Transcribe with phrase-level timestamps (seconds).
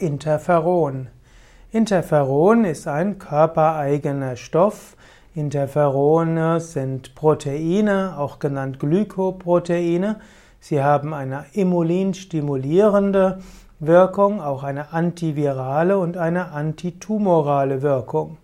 [0.00, 1.08] Interferon.
[1.72, 4.96] Interferon ist ein körpereigener Stoff.
[5.34, 10.16] Interferone sind Proteine, auch genannt Glykoproteine.
[10.58, 13.40] Sie haben eine immunstimulierende
[13.78, 18.38] Wirkung, auch eine antivirale und eine antitumorale Wirkung.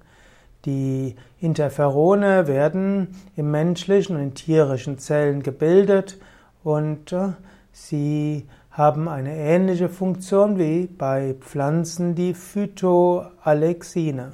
[0.66, 6.18] Die Interferone werden im menschlichen und in tierischen Zellen gebildet
[6.62, 7.28] und äh,
[7.72, 8.46] sie
[8.76, 14.32] haben eine ähnliche Funktion wie bei Pflanzen die Phytoalexine.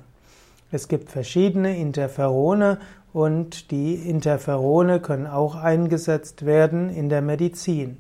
[0.72, 2.78] Es gibt verschiedene Interferone
[3.12, 7.98] und die Interferone können auch eingesetzt werden in der Medizin.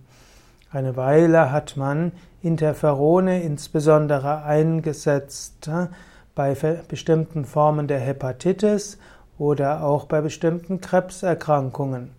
[0.72, 2.10] Eine Weile hat man
[2.42, 5.86] Interferone insbesondere eingesetzt äh,
[6.34, 6.56] bei
[6.88, 8.98] bestimmten Formen der Hepatitis
[9.38, 12.10] oder auch bei bestimmten Krebserkrankungen.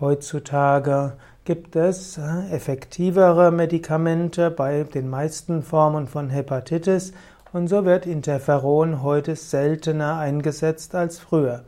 [0.00, 1.12] Heutzutage
[1.44, 7.12] gibt es äh, effektivere Medikamente bei den meisten Formen von Hepatitis
[7.52, 11.64] und so wird Interferon heute seltener eingesetzt als früher.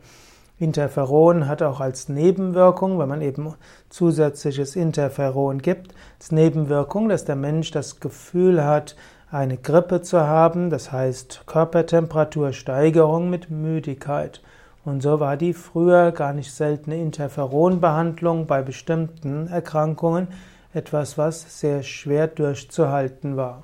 [0.59, 3.53] Interferon hat auch als Nebenwirkung, wenn man eben
[3.89, 8.95] zusätzliches Interferon gibt, als Nebenwirkung, dass der Mensch das Gefühl hat,
[9.31, 14.41] eine Grippe zu haben, das heißt Körpertemperatursteigerung mit Müdigkeit.
[14.85, 20.27] Und so war die früher gar nicht seltene Interferonbehandlung bei bestimmten Erkrankungen
[20.73, 23.63] etwas, was sehr schwer durchzuhalten war.